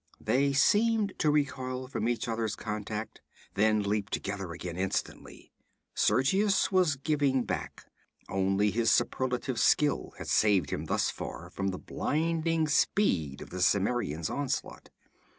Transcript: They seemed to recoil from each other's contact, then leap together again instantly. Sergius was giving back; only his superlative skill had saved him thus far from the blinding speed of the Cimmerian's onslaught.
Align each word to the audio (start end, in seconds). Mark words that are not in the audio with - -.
They 0.19 0.51
seemed 0.51 1.13
to 1.19 1.29
recoil 1.29 1.87
from 1.87 2.09
each 2.09 2.27
other's 2.27 2.55
contact, 2.55 3.21
then 3.53 3.83
leap 3.83 4.09
together 4.09 4.51
again 4.51 4.75
instantly. 4.75 5.51
Sergius 5.93 6.71
was 6.71 6.95
giving 6.95 7.43
back; 7.43 7.85
only 8.27 8.71
his 8.71 8.91
superlative 8.91 9.59
skill 9.59 10.13
had 10.17 10.27
saved 10.27 10.71
him 10.71 10.85
thus 10.85 11.11
far 11.11 11.51
from 11.51 11.67
the 11.67 11.77
blinding 11.77 12.67
speed 12.67 13.41
of 13.43 13.51
the 13.51 13.61
Cimmerian's 13.61 14.27
onslaught. 14.31 14.89